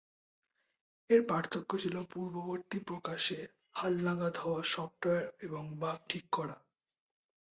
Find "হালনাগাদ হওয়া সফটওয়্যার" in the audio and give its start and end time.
3.75-5.25